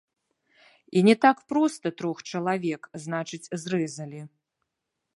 [0.97, 4.21] І не так проста трох чалавек, значыць, зрэзалі.